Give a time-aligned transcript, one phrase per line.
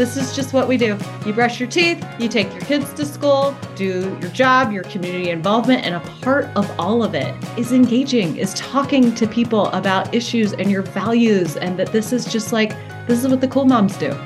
[0.00, 0.96] This is just what we do.
[1.26, 5.28] You brush your teeth, you take your kids to school, do your job, your community
[5.28, 10.14] involvement, and a part of all of it is engaging, is talking to people about
[10.14, 12.70] issues and your values, and that this is just like,
[13.06, 14.18] this is what the cool moms do.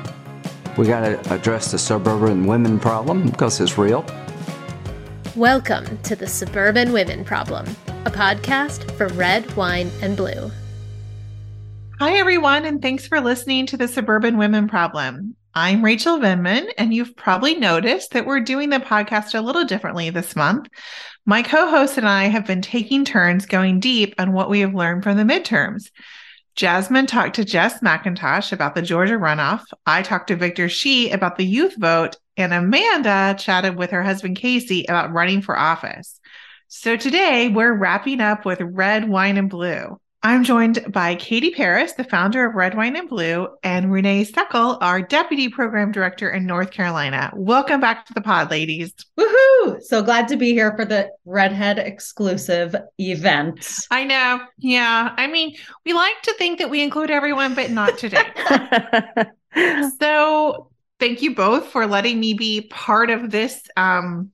[0.78, 4.06] We got to address the suburban women problem because it's real.
[5.34, 7.66] Welcome to the Suburban Women Problem,
[8.04, 10.52] a podcast for red, wine, and blue.
[11.98, 15.34] Hi, everyone, and thanks for listening to the Suburban Women Problem.
[15.56, 20.10] I'm Rachel Vindman, and you've probably noticed that we're doing the podcast a little differently
[20.10, 20.68] this month.
[21.26, 24.74] My co host and I have been taking turns going deep on what we have
[24.74, 25.92] learned from the midterms.
[26.56, 29.62] Jasmine talked to Jess McIntosh about the Georgia runoff.
[29.86, 34.36] I talked to Victor Shi about the youth vote, and Amanda chatted with her husband
[34.36, 36.18] Casey about running for office.
[36.66, 40.00] So today we're wrapping up with red, wine, and blue.
[40.26, 44.78] I'm joined by Katie Paris, the founder of Red Wine and Blue, and Renee Sekel,
[44.80, 47.30] our deputy program director in North Carolina.
[47.36, 48.94] Welcome back to the pod, ladies.
[49.18, 49.82] Woohoo!
[49.82, 53.68] So glad to be here for the Redhead exclusive event.
[53.90, 54.40] I know.
[54.56, 55.14] Yeah.
[55.14, 58.24] I mean, we like to think that we include everyone, but not today.
[60.00, 64.30] so thank you both for letting me be part of this um,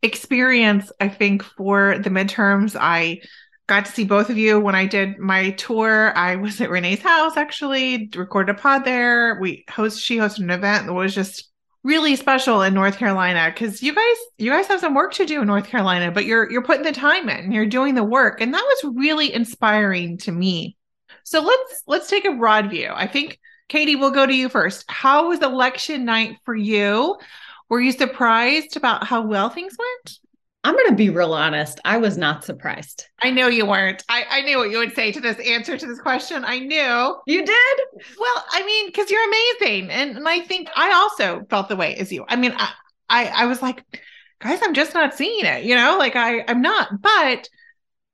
[0.00, 0.90] experience.
[1.00, 3.20] I think for the midterms, I
[3.66, 6.16] got to see both of you when I did my tour.
[6.16, 9.38] I was at Renee's house actually, recorded a pod there.
[9.40, 11.50] We host she hosted an event that was just
[11.82, 15.42] really special in North Carolina because you guys you guys have some work to do
[15.42, 18.52] in North Carolina, but you're you're putting the time in, you're doing the work, and
[18.52, 20.76] that was really inspiring to me.
[21.24, 22.90] So let's let's take a broad view.
[22.94, 24.84] I think Katie, we'll go to you first.
[24.88, 27.16] How was election night for you?
[27.68, 30.18] Were you surprised about how well things went?
[30.64, 31.78] I'm going to be real honest.
[31.84, 33.06] I was not surprised.
[33.22, 34.02] I know you weren't.
[34.08, 36.42] I, I knew what you would say to this answer to this question.
[36.44, 37.16] I knew.
[37.26, 37.78] You did?
[38.18, 39.90] Well, I mean, because you're amazing.
[39.90, 42.24] And, and I think I also felt the way as you.
[42.28, 42.72] I mean, I,
[43.10, 43.84] I, I was like,
[44.40, 47.02] guys, I'm just not seeing it, you know, like I, I'm not.
[47.02, 47.48] But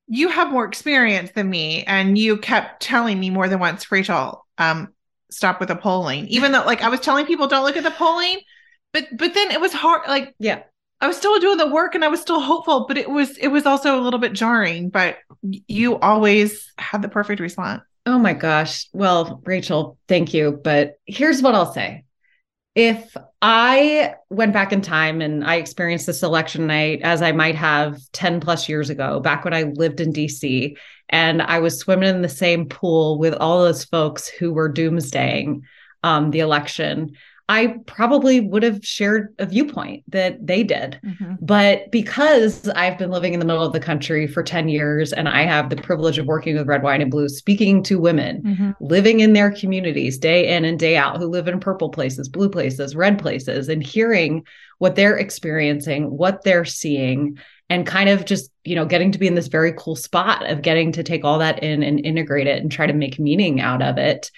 [0.08, 1.84] you have more experience than me.
[1.84, 4.88] And you kept telling me more than once, Rachel, um,
[5.30, 6.26] stop with the polling.
[6.26, 8.40] Even though like I was telling people don't look at the polling.
[8.92, 10.62] But but then it was hard like yeah
[11.00, 13.48] I was still doing the work and I was still hopeful, but it was it
[13.48, 14.90] was also a little bit jarring.
[14.90, 17.82] But you always had the perfect response.
[18.06, 18.88] Oh my gosh.
[18.92, 20.60] Well, Rachel, thank you.
[20.62, 22.04] But here's what I'll say.
[22.74, 27.56] If I went back in time and I experienced this election night as I might
[27.56, 30.76] have 10 plus years ago, back when I lived in DC,
[31.08, 35.62] and I was swimming in the same pool with all those folks who were doomsdaying
[36.02, 37.16] um, the election,
[37.50, 41.00] I probably would have shared a viewpoint that they did.
[41.04, 41.34] Mm-hmm.
[41.40, 45.28] But because I've been living in the middle of the country for 10 years and
[45.28, 48.70] I have the privilege of working with Red Wine and Blue, speaking to women mm-hmm.
[48.78, 52.48] living in their communities day in and day out who live in purple places, blue
[52.48, 54.46] places, red places, and hearing
[54.78, 57.36] what they're experiencing, what they're seeing,
[57.68, 60.62] and kind of just, you know, getting to be in this very cool spot of
[60.62, 63.82] getting to take all that in and integrate it and try to make meaning out
[63.82, 64.30] of it.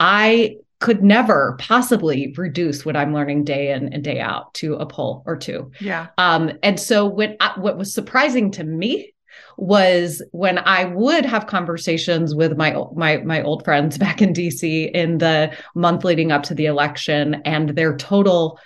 [0.00, 4.86] I could never possibly reduce what I'm learning day in and day out to a
[4.86, 5.70] poll or two.
[5.80, 6.08] Yeah.
[6.18, 9.14] Um, and so what I, what was surprising to me
[9.56, 14.90] was when I would have conversations with my my my old friends back in DC
[14.92, 18.58] in the month leading up to the election and their total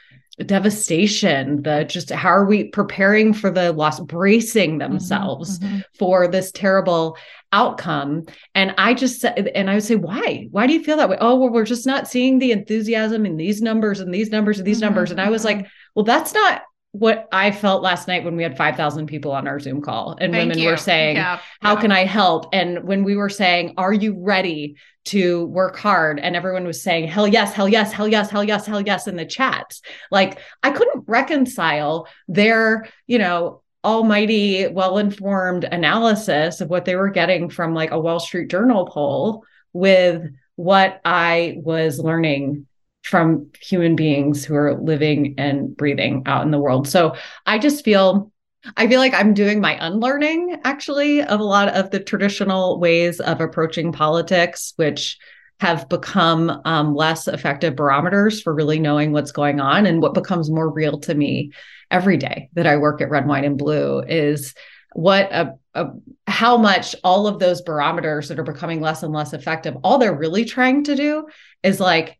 [0.42, 6.26] devastation the just how are we preparing for the loss bracing mm-hmm, themselves mm-hmm, for
[6.26, 7.16] this terrible
[7.52, 8.24] outcome.
[8.54, 10.48] And i just said and i would say why?
[10.50, 11.18] Why do you feel that way?
[11.20, 14.66] Oh well we're just not seeing the enthusiasm in these numbers and these numbers and
[14.66, 15.10] these mm-hmm, numbers.
[15.12, 15.68] And i was like mm-hmm.
[15.94, 16.62] well that's not
[16.94, 20.32] what I felt last night when we had 5,000 people on our Zoom call and
[20.32, 20.68] Thank women you.
[20.68, 21.80] were saying, yeah, How yeah.
[21.80, 22.46] can I help?
[22.52, 26.20] And when we were saying, Are you ready to work hard?
[26.20, 29.16] And everyone was saying, Hell yes, hell yes, hell yes, hell yes, hell yes in
[29.16, 29.82] the chats.
[30.12, 37.10] Like I couldn't reconcile their, you know, almighty, well informed analysis of what they were
[37.10, 39.42] getting from like a Wall Street Journal poll
[39.72, 40.22] with
[40.54, 42.68] what I was learning
[43.04, 46.88] from human beings who are living and breathing out in the world.
[46.88, 47.14] So
[47.46, 48.32] I just feel
[48.78, 53.20] I feel like I'm doing my unlearning actually of a lot of the traditional ways
[53.20, 55.18] of approaching politics, which
[55.60, 59.84] have become um, less effective barometers for really knowing what's going on.
[59.84, 61.52] And what becomes more real to me
[61.90, 64.54] every day that I work at Red, Wine, and Blue is
[64.94, 65.88] what a, a,
[66.26, 70.16] how much all of those barometers that are becoming less and less effective all they're
[70.16, 71.26] really trying to do
[71.64, 72.18] is like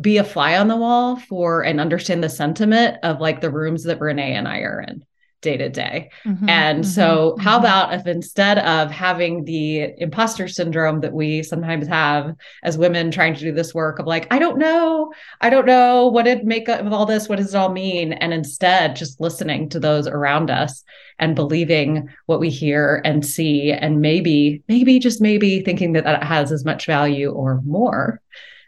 [0.00, 3.84] be a fly on the wall for and understand the sentiment of like the rooms
[3.84, 5.04] that Renee and I are in
[5.40, 6.10] day to day.
[6.26, 7.60] Mhm, And mhm, so, how mhm.
[7.60, 13.34] about if instead of having the imposter syndrome that we sometimes have as women trying
[13.34, 15.12] to do this work of like, I don't know,
[15.42, 18.14] I don't know what did make of all this, what does it all mean?
[18.14, 20.82] And instead, just listening to those around us
[21.18, 26.22] and believing what we hear and see, and maybe, maybe, just maybe thinking that that
[26.24, 28.20] has as much value or more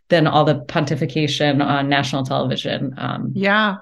[0.09, 2.95] than all the pontification on national television.
[2.97, 3.77] Um, Yeah,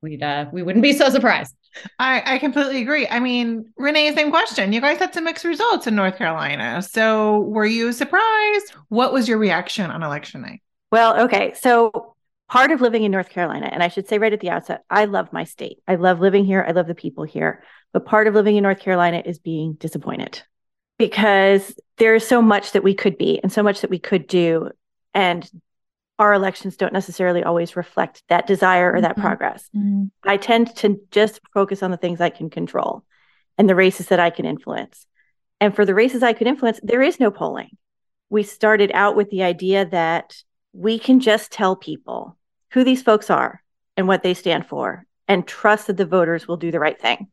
[0.00, 1.54] we'd uh, we wouldn't be so surprised.
[1.98, 3.08] I, I completely agree.
[3.08, 4.72] I mean, Renee, same question.
[4.72, 6.82] You guys had some mixed results in North Carolina.
[6.82, 8.74] So were you surprised?
[8.88, 10.62] What was your reaction on election night?
[10.90, 11.54] Well, okay.
[11.54, 12.14] So
[12.48, 15.06] part of living in North Carolina, and I should say right at the outset, I
[15.06, 15.78] love my state.
[15.88, 16.62] I love living here.
[16.66, 17.62] I love the people here.
[17.94, 20.42] But part of living in North Carolina is being disappointed
[20.98, 24.70] because there's so much that we could be and so much that we could do.
[25.14, 25.48] And
[26.18, 29.22] our elections don't necessarily always reflect that desire or that Mhm.
[29.22, 29.68] progress.
[30.24, 33.04] I tend to just focus on the things I can control
[33.58, 35.06] and the races that I can influence.
[35.60, 37.76] And for the races I could influence, there is no polling.
[38.30, 40.42] We started out with the idea that
[40.72, 42.36] we can just tell people
[42.72, 43.62] who these folks are
[43.96, 47.28] and what they stand for and trust that the voters will do the right thing.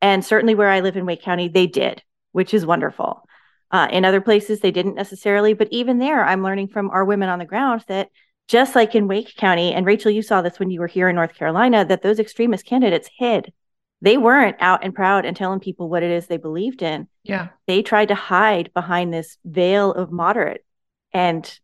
[0.00, 2.02] And certainly where I live in Wake County, they did,
[2.32, 3.27] which is wonderful.
[3.70, 7.28] Uh, in other places, they didn't necessarily, but even there, I'm learning from our women
[7.28, 8.08] on the ground that
[8.46, 11.16] just like in Wake County, and Rachel, you saw this when you were here in
[11.16, 13.52] North Carolina, that those extremist candidates hid.
[14.00, 17.08] They weren't out and proud and telling people what it is they believed in.
[17.24, 17.48] Yeah.
[17.66, 20.64] They tried to hide behind this veil of moderate.
[21.12, 21.58] And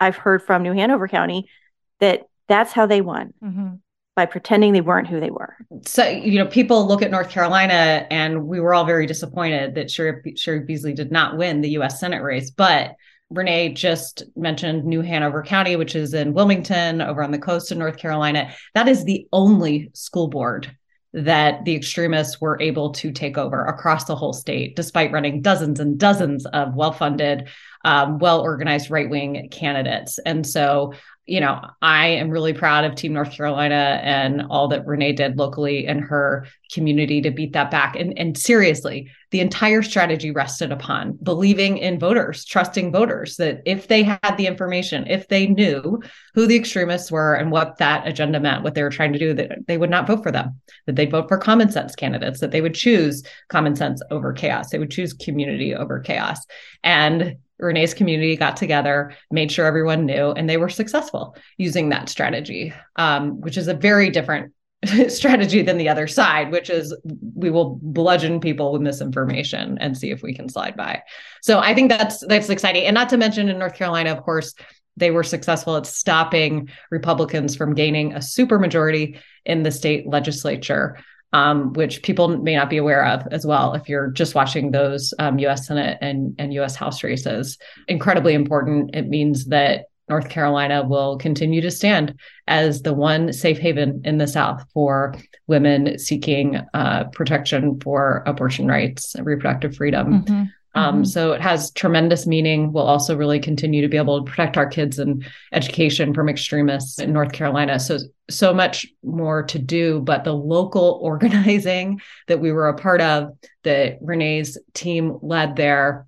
[0.00, 1.50] I've heard from New Hanover County
[1.98, 3.80] that that's how they won Mhm.
[4.16, 5.54] By pretending they weren't who they were.
[5.84, 9.88] so you know people look at north carolina and we were all very disappointed that
[9.88, 12.94] cheri, cheri beasley did not win the u.s senate race but
[13.28, 17.76] renee just mentioned new hanover county which is in wilmington over on the coast of
[17.76, 20.74] north carolina that is the only school board
[21.12, 25.78] that the extremists were able to take over across the whole state despite running dozens
[25.78, 27.48] and dozens of well-funded
[27.86, 30.92] um, well-organized right-wing candidates and so
[31.26, 35.36] you know, I am really proud of Team North Carolina and all that Renee did
[35.36, 37.96] locally in her community to beat that back.
[37.96, 43.88] And, and seriously, the entire strategy rested upon believing in voters, trusting voters that if
[43.88, 46.00] they had the information, if they knew
[46.34, 49.34] who the extremists were and what that agenda meant, what they were trying to do,
[49.34, 52.52] that they would not vote for them, that they'd vote for common sense candidates, that
[52.52, 56.46] they would choose common sense over chaos, they would choose community over chaos.
[56.84, 62.08] And Renee's community got together, made sure everyone knew, and they were successful using that
[62.08, 64.52] strategy, um, which is a very different
[65.08, 66.94] strategy than the other side, which is
[67.34, 71.02] we will bludgeon people with misinformation and see if we can slide by.
[71.42, 74.54] So I think that's that's exciting, and not to mention in North Carolina, of course,
[74.96, 80.98] they were successful at stopping Republicans from gaining a supermajority in the state legislature
[81.36, 85.12] um, which people may not be aware of as well if you're just watching those
[85.18, 87.58] um, US Senate and, and US House races.
[87.88, 88.94] Incredibly important.
[88.94, 92.14] It means that North Carolina will continue to stand
[92.46, 95.14] as the one safe haven in the South for
[95.46, 100.24] women seeking uh, protection for abortion rights reproductive freedom.
[100.24, 100.50] Mhm.
[100.76, 101.06] Um, Mhm.
[101.06, 102.72] so it has tremendous meaning.
[102.72, 107.00] We'll also really continue to be able to protect our kids and education from extremists
[107.00, 107.80] in North Carolina.
[107.80, 113.00] So so much more to do, but the local organizing that we were a part
[113.00, 113.30] of,
[113.64, 116.06] that Renee's team led there,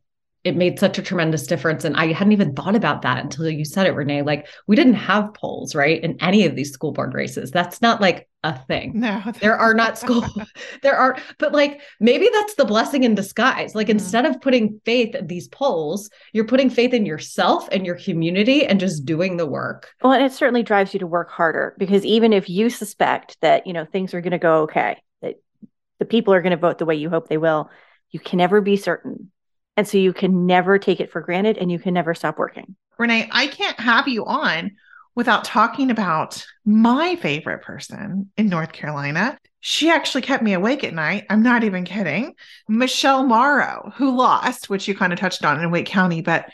[0.49, 1.85] it made such a tremendous difference.
[1.85, 4.23] And I hadn't even thought about that until you said it, Renee.
[4.23, 7.51] Like we didn't have polls, right, in any of these school board races.
[7.51, 10.25] That's not like a thing No, there are not school
[10.83, 13.91] there are but like maybe that's the blessing in disguise like Mhm.
[13.91, 18.65] instead of putting faith in these polls you're putting faith in yourself and your community
[18.65, 22.05] and just doing the work Well, and it certainly drives you to work harder because
[22.05, 25.35] even if you suspect that, you know, things are going to go okay, that
[25.99, 27.71] the people are going to vote the way you hope they will,
[28.13, 29.33] you can never be certain.
[29.79, 32.75] And so you can never take it for granted and you can never stop working.
[32.99, 34.73] Renee, I can't have you on
[35.15, 39.39] without talking about my favorite person in North Carolina.
[39.61, 41.27] She actually kept me awake at night.
[41.31, 42.35] I'm not even kidding.
[42.69, 46.23] Michelle Morrow, who lost, which you kind of touched on in Wake County.
[46.23, 46.51] But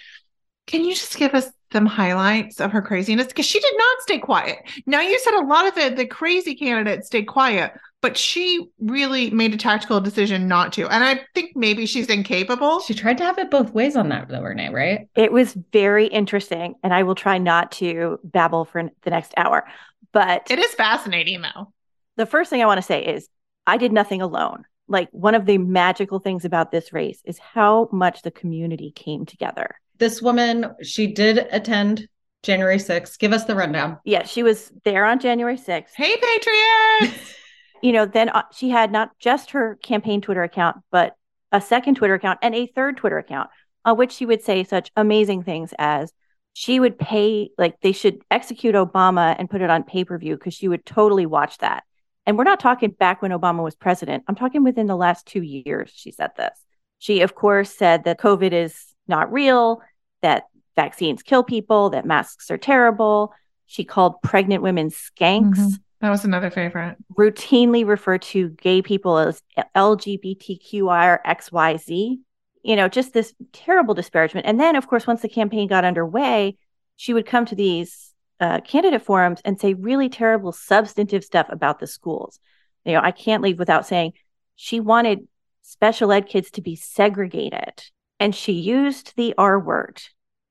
[0.66, 3.28] can you just give us some highlights of her craziness?
[3.28, 4.59] Because she did not stay quiet.
[4.85, 7.73] Now, you said a lot of the, the crazy candidates stayed quiet,
[8.05, 10.87] but she really made a tactical decision not to.
[10.89, 12.81] And I think maybe she's incapable.
[12.81, 16.07] she tried to have it both ways on that though renee right It was very
[16.07, 16.75] interesting.
[16.83, 19.65] And I will try not to babble for the next hour.
[20.13, 21.73] But It is fascinating, though.
[22.17, 23.29] the first thing I want to say is
[23.67, 24.65] I did nothing alone.
[24.87, 29.25] Like one of the magical things about this race is how much the community came
[29.25, 29.77] together.
[29.99, 32.07] this woman she did attend
[32.43, 35.95] january 6th give us the rundown Yeah, she was there on January 6th.
[35.97, 37.35] Hey, Patriots!
[37.85, 41.14] you know, then uh, she had not just her campaign Twitter account, but
[41.53, 43.50] a second Twitter account and a third Twitter account
[43.85, 46.11] on which she would say such amazing things as
[46.55, 50.35] she would pay, like they should execute Obama and put it on pay per view
[50.35, 51.85] because she would totally watch that.
[52.25, 54.25] And we're not talking back when Obama was president.
[54.29, 56.59] I'm talking within the last two years, she said this.
[57.00, 58.75] She, of course, said that COVID is
[59.07, 59.83] not real,
[60.23, 63.35] that vaccines kill people, that masks are terrible.
[63.67, 65.59] She called pregnant women skanks.
[65.59, 65.75] Mm-hmm.
[66.05, 66.99] That was another favorite.
[67.17, 69.41] Routinely refer to gay people as
[69.75, 72.19] LGBTQI or XYZ.
[72.63, 74.45] You know, just this terrible disparagement.
[74.45, 76.59] And then, of course, once the campaign got underway,
[76.97, 81.79] she would come to these uh, candidate forums and say really terrible substantive stuff about
[81.79, 82.39] the schools.
[82.85, 84.13] You know, I can't leave without saying
[84.57, 85.27] she wanted
[85.63, 87.83] special ed kids to be segregated.
[88.21, 90.03] And she used the R word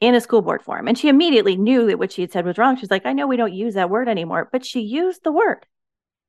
[0.03, 0.89] in a school board forum.
[0.89, 2.75] And she immediately knew that what she had said was wrong.
[2.75, 5.65] She's like, I know we don't use that word anymore, but she used the word.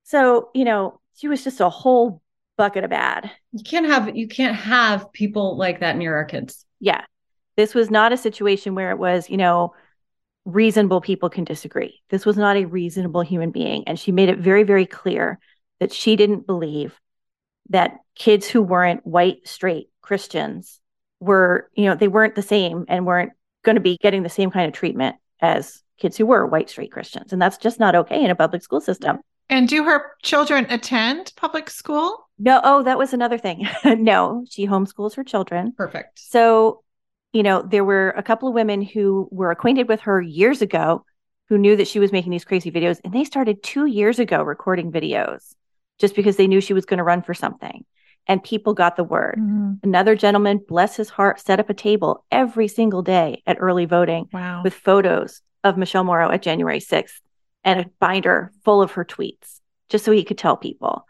[0.05, 2.23] So, you know, she was just a whole
[2.57, 3.33] bucket of bad.
[3.51, 6.65] You can't have you can't have people like that near our kids.
[6.79, 7.05] Yeah.
[7.57, 9.75] This was not a situation where it was, you know,
[10.45, 12.01] reasonable people can disagree.
[12.11, 13.89] This was not a reasonable human being.
[13.89, 15.41] And she made it very, very clear
[15.81, 17.01] that she didn't believe
[17.71, 20.81] that kids who weren't white, straight Christians
[21.19, 23.33] were, you know, they weren't the same and weren't
[23.65, 26.93] going to be getting the same kind of treatment as kids who were white straight
[26.93, 27.33] Christians.
[27.33, 29.19] And that's just not okay in a public school system.
[29.51, 32.29] And do her children attend public school?
[32.39, 32.61] No.
[32.65, 33.69] Oh, that was another thing.
[33.85, 35.73] no, she homeschools her children.
[35.77, 36.19] Perfect.
[36.19, 36.83] So,
[37.33, 41.05] you know, there were a couple of women who were acquainted with her years ago
[41.49, 43.01] who knew that she was making these crazy videos.
[43.05, 45.55] And they started two years ago recording videos
[46.01, 47.85] just because they knew she was going to run for something
[48.27, 49.37] and people got the word.
[49.39, 49.75] Mm-hmm.
[49.83, 54.29] Another gentleman, bless his heart, set up a table every single day at early voting
[54.33, 54.63] wow.
[54.63, 57.21] with photos of Michelle Morrow at January 6th
[57.65, 61.07] and a binder full of her tweets, just so he could tell people.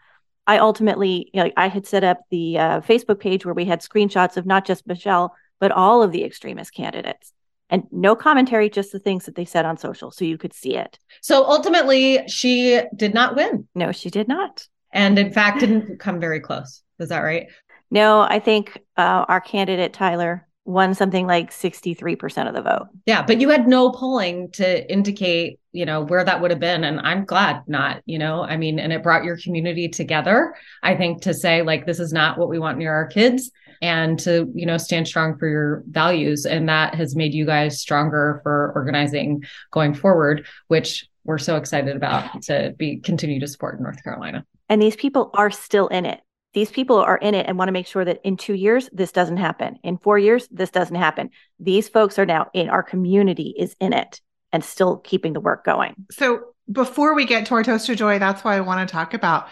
[0.47, 3.81] I ultimately, you know, I had set up the uh, Facebook page where we had
[3.81, 7.33] screenshots of not just Michelle, but all of the extremist candidates.
[7.71, 10.11] And no commentary, just the things that they said on social.
[10.11, 10.99] So you could see it.
[11.23, 13.67] So ultimately, she did not win.
[13.75, 14.69] No, she did not.
[14.95, 16.83] And in fact, didn't come very close.
[16.99, 17.49] Is that right?
[17.91, 22.89] No, I think uh, our candidate, Tyler, won something like 63% of the vote.
[23.05, 26.85] Yeah, but you had no polling to indicate, you know, where that would have been
[26.85, 28.43] and I'm glad not, you know.
[28.43, 32.13] I mean, and it brought your community together, I think to say like this is
[32.13, 33.51] not what we want near our kids
[33.83, 37.81] and to, you know, stand strong for your values and that has made you guys
[37.81, 43.77] stronger for organizing going forward, which we're so excited about to be continue to support
[43.77, 44.47] in North Carolina.
[44.69, 46.21] And these people are still in it
[46.55, 49.13] these people are in it and want to make sure that in two years this
[49.13, 51.29] doesn't happen in four years this doesn't happen
[51.61, 54.21] these folks are now in our community is in it
[54.53, 56.41] and still keeping the work going so
[56.73, 59.49] before we get to our toast joy that's why i want to talk about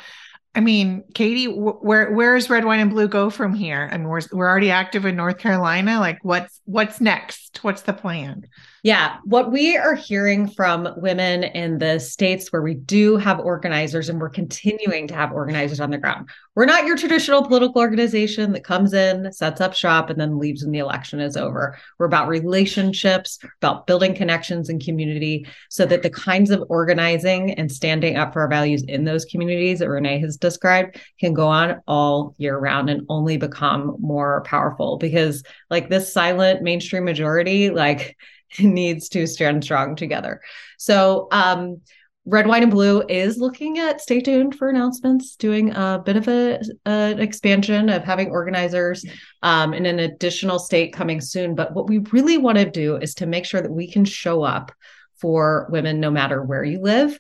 [0.55, 3.89] I mean, Katie, where where's red, wine, and blue go from here?
[3.91, 5.99] I mean, we're we're already active in North Carolina.
[5.99, 7.65] Like, what's what's next?
[7.65, 8.49] What's the plan?
[8.85, 14.09] Yeah, what we are hearing from women in the states where we do have organizers
[14.09, 16.29] and we're continuing to have organizers on the ground.
[16.57, 20.65] We're not your traditional political organization that comes in, sets up shop, and then leaves
[20.65, 21.79] when the election is over.
[22.01, 27.71] We're about relationships, about building connections and community so that the kinds of organizing and
[27.71, 31.81] standing up for our values in those communities that Renee has described can go on
[31.87, 38.17] all year round and only become more powerful because, like, this silent mainstream majority, like,
[38.59, 40.41] needs to stand strong together.
[40.79, 41.81] So, um,
[42.25, 46.29] Red, Wine, and Blue is looking at stay tuned for announcements, doing a bit of
[46.29, 49.05] a, an expansion of having organizers
[49.43, 51.57] um, in an additional state coming soon.
[51.57, 54.45] But what we really want to do is to make sure that we can show
[54.45, 54.71] up
[55.17, 57.19] for women no matter where you live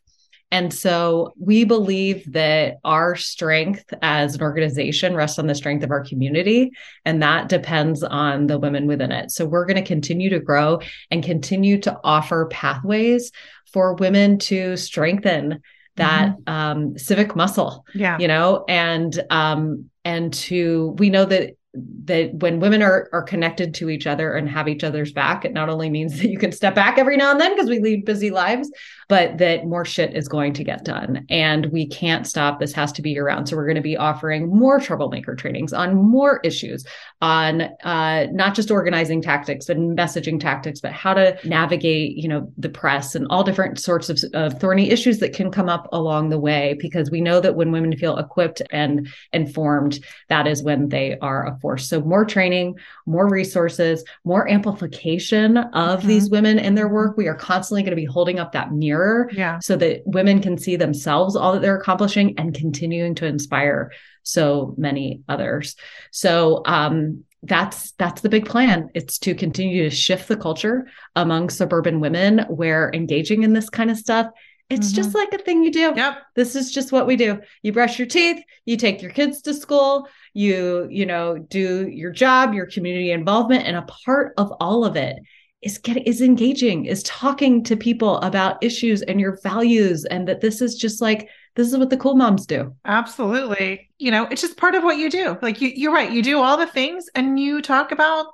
[0.53, 5.91] and so we believe that our strength as an organization rests on the strength of
[5.91, 6.73] our community,
[7.07, 9.31] and that depends on the women within it.
[9.31, 10.81] So we're going to continue to grow
[11.11, 13.33] and continue to offer pathways
[13.73, 15.63] for women to strengthen
[15.97, 16.53] that mm-hmm.
[16.53, 17.87] um, civic muscle.
[17.95, 18.19] Yeah.
[18.19, 21.57] You know, and um, and to we know that
[22.05, 25.53] that when women are are connected to each other and have each other's back, it
[25.53, 28.05] not only means that you can step back every now and then because we lead
[28.05, 28.71] busy lives,
[29.13, 31.27] but that more shit is going to get done.
[31.29, 32.59] And we can't stop.
[32.59, 33.47] This has to be year round.
[33.47, 36.87] So we're going to be offering more troublemaker trainings on more issues,
[37.21, 42.51] on uh, not just organizing tactics and messaging tactics, but how to navigate, you know,
[42.57, 46.31] the press and all different sorts of, of thorny issues that can come up along
[46.31, 46.75] the way.
[46.81, 50.01] Because we know that when women feel equipped and informed,
[50.31, 51.87] that is when they are a force.
[51.87, 56.09] So more training, more resources, more amplification of mm-hmm.
[56.09, 57.19] these women in their work.
[57.19, 59.02] We are constantly going to be holding up that mirror
[59.33, 59.59] yeah.
[59.61, 63.93] so that women can see themselves, all that they're accomplishing, and continuing to inspire
[64.23, 65.77] so many others.
[66.11, 71.51] So um, that's that's the big plan it's to continue to shift the culture among
[71.51, 74.29] suburban women where engaging in this kind of stuff
[74.71, 74.97] it's mm-hmm.
[74.97, 77.99] just like a thing you do yep this is just what we do you brush
[77.99, 82.67] your teeth you take your kids to school you you know do your job your
[82.67, 85.17] community involvement and a part of all of it
[85.63, 90.41] is getting is engaging is talking to people about issues and your values and that
[90.41, 92.75] this is just like this is what the cool moms do.
[92.85, 93.91] Absolutely.
[93.99, 95.37] You know, it's just part of what you do.
[95.43, 96.11] Like you, you're right.
[96.11, 98.27] You do all the things and you talk about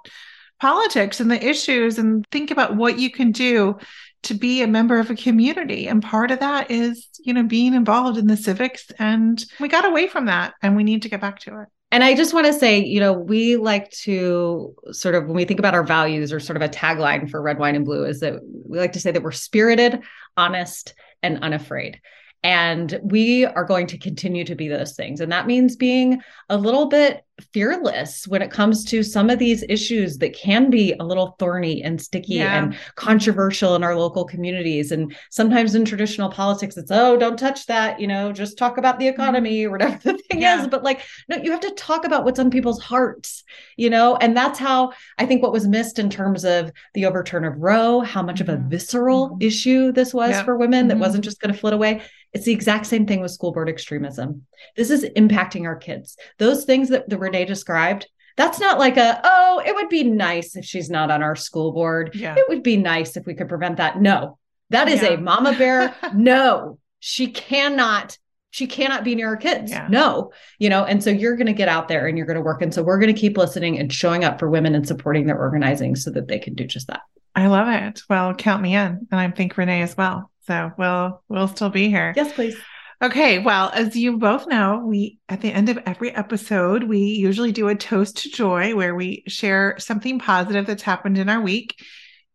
[0.60, 3.76] politics and the issues and think about what you can do
[4.24, 5.88] to be a member of a community.
[5.88, 8.90] And part of that is, you know, being involved in the civics.
[8.98, 11.68] And we got away from that and we need to get back to it.
[11.90, 15.46] And I just want to say, you know, we like to sort of, when we
[15.46, 18.20] think about our values or sort of a tagline for Red Wine and Blue, is
[18.20, 20.02] that we like to say that we're spirited,
[20.36, 22.00] honest, and unafraid.
[22.42, 25.20] And we are going to continue to be those things.
[25.20, 29.64] And that means being a little bit fearless when it comes to some of these
[29.68, 32.58] issues that can be a little thorny and sticky yeah.
[32.58, 34.92] and controversial in our local communities.
[34.92, 38.98] And sometimes in traditional politics, it's, oh, don't touch that, you know, just talk about
[38.98, 39.14] the mm-hmm.
[39.14, 40.60] economy or whatever the thing yeah.
[40.60, 40.68] is.
[40.68, 43.44] But like, no, you have to talk about what's on people's hearts,
[43.76, 44.16] you know?
[44.16, 48.00] And that's how I think what was missed in terms of the overturn of Roe,
[48.00, 48.50] how much mm-hmm.
[48.50, 48.68] of a mm-hmm.
[48.68, 49.42] visceral mm-hmm.
[49.42, 50.44] issue this was yep.
[50.44, 51.02] for women that mm-hmm.
[51.02, 52.02] wasn't just going to flit away.
[52.32, 54.46] It's the exact same thing with school board extremism.
[54.76, 56.16] This is impacting our kids.
[56.38, 60.56] Those things that the Renee described, that's not like a, oh, it would be nice
[60.56, 62.12] if she's not on our school board.
[62.14, 62.34] Yeah.
[62.36, 64.00] It would be nice if we could prevent that.
[64.00, 64.38] No,
[64.70, 65.10] that is yeah.
[65.10, 65.94] a mama bear.
[66.14, 68.18] no, she cannot
[68.50, 69.70] she cannot be near her kids.
[69.70, 69.88] Yeah.
[69.90, 72.42] No, you know, and so you're going to get out there and you're going to
[72.42, 72.62] work.
[72.62, 75.38] And so we're going to keep listening and showing up for women and supporting their
[75.38, 77.00] organizing so that they can do just that.
[77.34, 78.00] I love it.
[78.08, 79.06] Well, count me in.
[79.12, 80.30] And I think Renee as well.
[80.46, 82.14] So we'll we'll still be here.
[82.16, 82.56] Yes, please.
[83.00, 87.52] Okay, well, as you both know, we at the end of every episode, we usually
[87.52, 91.80] do a toast to joy where we share something positive that's happened in our week.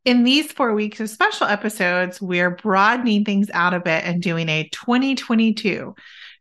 [0.05, 4.47] In these four weeks of special episodes, we're broadening things out a bit and doing
[4.47, 5.95] a 2022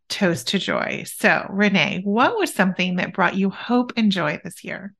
[0.08, 1.02] toast to joy.
[1.06, 4.94] So, Renee, what was something that brought you hope and joy this year?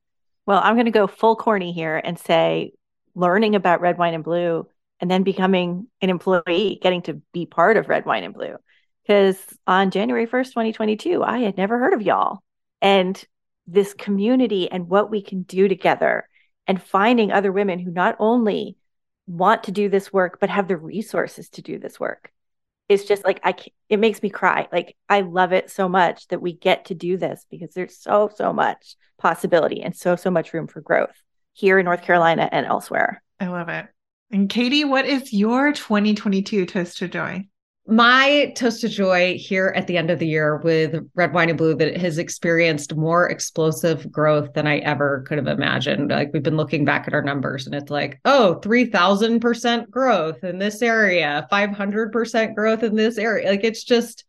[0.45, 2.73] Well, I'm going to go full corny here and say
[3.15, 4.67] learning about red wine and blue
[4.99, 8.55] and then becoming an employee, getting to be part of Red Wine and Blue.
[9.03, 9.37] Because
[9.67, 12.39] on January 1st, 2022, I had never heard of y'all.
[12.81, 13.21] And
[13.67, 16.27] this community and what we can do together
[16.67, 18.77] and finding other women who not only
[19.27, 22.31] want to do this work, but have the resources to do this work.
[22.89, 23.55] It's just like, I,
[23.89, 24.67] it makes me cry.
[24.71, 28.29] Like, I love it so much that we get to do this because there's so,
[28.35, 31.15] so much possibility and so, so much room for growth
[31.53, 33.23] here in North Carolina and elsewhere.
[33.39, 33.87] I love it.
[34.31, 37.47] And Katie, what is your 2022 toast to joy?
[37.85, 41.57] My toast to joy here at the end of the year with Red Wine and
[41.57, 46.09] Blue that has experienced more explosive growth than I ever could have imagined.
[46.09, 50.59] Like we've been looking back at our numbers and it's like, oh, 3000% growth in
[50.59, 53.49] this area, 500% growth in this area.
[53.49, 54.23] Like it's just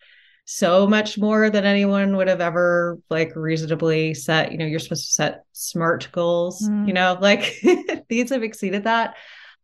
[0.46, 4.50] so much more than anyone would have ever like reasonably set.
[4.50, 6.88] You know, you're supposed to set smart goals, mm.
[6.88, 7.62] you know, like
[8.08, 9.14] these have exceeded that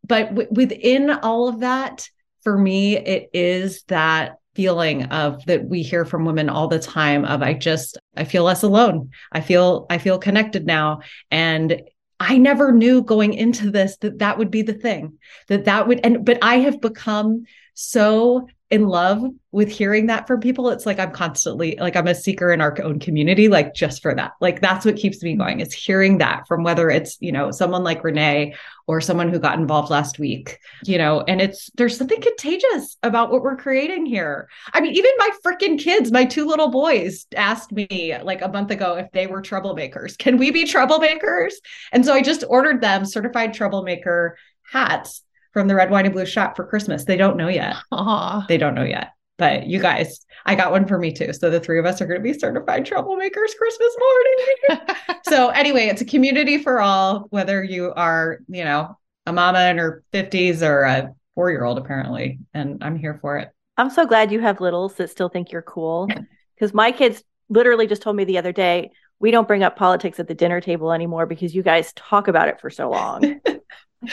[0.06, 2.08] but w- within all of that,
[2.42, 7.24] for me, it is that feeling of that we hear from women all the time
[7.24, 9.10] of I just I feel less alone.
[9.32, 11.00] I feel I feel connected now
[11.30, 11.82] and
[12.18, 16.00] I never knew going into this that that would be the thing that that would
[16.04, 20.70] and but I have become so in love with hearing that from people.
[20.70, 24.14] It's like I'm constantly like I'm a seeker in our own community, like just for
[24.14, 24.32] that.
[24.40, 27.82] Like that's what keeps me going is hearing that from whether it's, you know, someone
[27.82, 28.54] like Renee
[28.86, 33.32] or someone who got involved last week, you know, and it's there's something contagious about
[33.32, 34.48] what we're creating here.
[34.72, 38.70] I mean, even my freaking kids, my two little boys asked me like a month
[38.70, 40.16] ago if they were troublemakers.
[40.16, 41.54] Can we be troublemakers?
[41.90, 46.26] And so I just ordered them certified troublemaker hats from the red wine and blue
[46.26, 47.04] shop for Christmas.
[47.04, 47.76] They don't know yet.
[47.92, 48.46] Aww.
[48.46, 49.12] They don't know yet.
[49.38, 51.32] But you guys, I got one for me too.
[51.32, 54.84] So the three of us are going to be certified troublemakers Christmas morning.
[55.24, 59.78] so anyway, it's a community for all, whether you are, you know, a mama in
[59.78, 62.38] her 50s or a four year old, apparently.
[62.52, 63.50] And I'm here for it.
[63.78, 66.06] I'm so glad you have littles that still think you're cool.
[66.54, 70.20] Because my kids literally just told me the other day, we don't bring up politics
[70.20, 73.40] at the dinner table anymore because you guys talk about it for so long.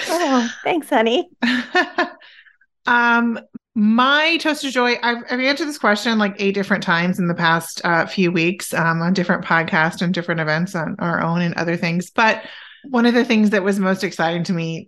[0.09, 1.29] oh, thanks, honey.
[2.85, 3.39] um,
[3.75, 7.35] my toast of joy, I've, I've, answered this question like eight different times in the
[7.35, 11.53] past uh, few weeks um, on different podcasts and different events on our own and
[11.55, 12.09] other things.
[12.09, 12.43] But
[12.89, 14.87] one of the things that was most exciting to me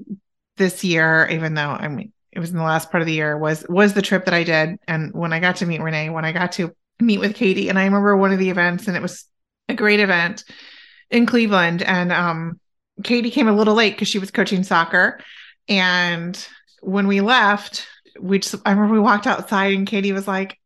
[0.57, 3.37] this year, even though I mean it was in the last part of the year,
[3.37, 4.79] was was the trip that I did.
[4.87, 7.77] And when I got to meet Renee, when I got to meet with Katie, and
[7.77, 9.25] I remember one of the events, and it was
[9.67, 10.43] a great event
[11.11, 11.83] in Cleveland.
[11.83, 12.59] And um,
[13.03, 15.19] Katie came a little late because she was coaching soccer.
[15.67, 16.47] And
[16.81, 17.87] when we left,
[18.19, 20.59] we just, I remember we walked outside and Katie was like,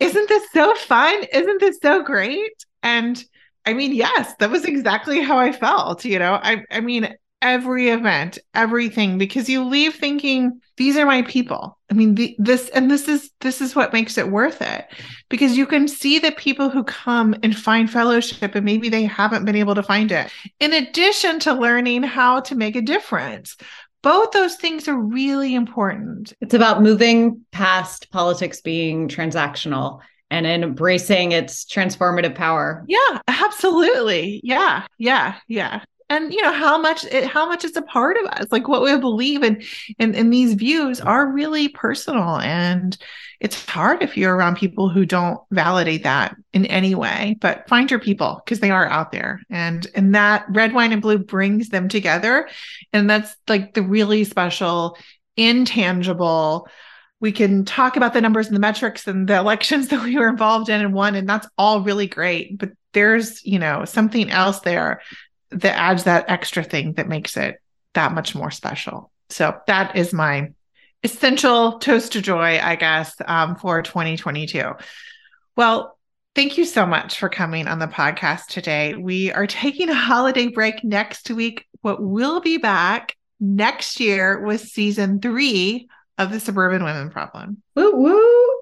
[0.00, 1.24] Isn't this so fun?
[1.32, 2.52] Isn't this so great?
[2.82, 3.22] And
[3.66, 6.04] I mean, yes, that was exactly how I felt.
[6.04, 11.22] You know, I, I mean, every event, everything, because you leave thinking, these are my
[11.22, 11.78] people.
[11.90, 14.86] I mean, the, this and this is this is what makes it worth it,
[15.28, 19.44] because you can see the people who come and find fellowship, and maybe they haven't
[19.44, 20.32] been able to find it.
[20.58, 23.56] In addition to learning how to make a difference,
[24.02, 26.32] both those things are really important.
[26.40, 32.84] It's about moving past politics being transactional and embracing its transformative power.
[32.88, 34.40] Yeah, absolutely.
[34.42, 35.84] Yeah, yeah, yeah.
[36.10, 38.82] And you know how much it how much it's a part of us, like what
[38.82, 39.62] we believe in,
[39.98, 42.96] and and these views are really personal, and
[43.44, 47.90] it's hard if you're around people who don't validate that in any way but find
[47.90, 51.68] your people because they are out there and and that red wine and blue brings
[51.68, 52.48] them together
[52.94, 54.96] and that's like the really special
[55.36, 56.66] intangible
[57.20, 60.28] we can talk about the numbers and the metrics and the elections that we were
[60.28, 64.60] involved in and won and that's all really great but there's you know something else
[64.60, 65.02] there
[65.54, 67.60] that adds that extra thing that makes it
[67.94, 70.50] that much more special so that is my
[71.02, 74.72] essential toast to joy, I guess, um, for 2022.
[75.56, 75.98] Well,
[76.34, 78.94] thank you so much for coming on the podcast today.
[78.94, 84.62] We are taking a holiday break next week, but we'll be back next year with
[84.62, 87.62] season three of the Suburban Women Problem.
[87.76, 88.53] Woo woo!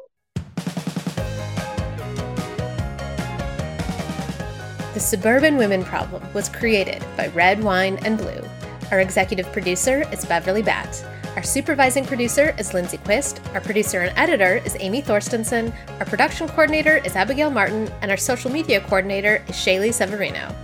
[4.95, 8.43] The Suburban Women Problem was created by Red Wine and Blue.
[8.91, 11.03] Our executive producer is Beverly Batt.
[11.35, 13.41] Our supervising producer is Lindsay Quist.
[13.55, 15.73] Our producer and editor is Amy Thorstensen.
[15.99, 17.91] Our production coordinator is Abigail Martin.
[18.03, 20.55] And our social media coordinator is Shaylee Severino.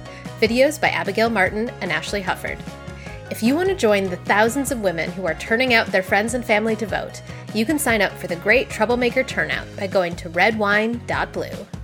[0.42, 2.58] Videos by Abigail Martin and Ashley Hufford.
[3.30, 6.34] If you want to join the thousands of women who are turning out their friends
[6.34, 7.22] and family to vote,
[7.54, 11.77] you can sign up for the Great Troublemaker Turnout by going to redwine.blue.